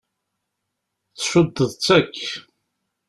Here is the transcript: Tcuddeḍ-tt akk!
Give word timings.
Tcuddeḍ-tt 1.17 1.89
akk! 1.97 2.19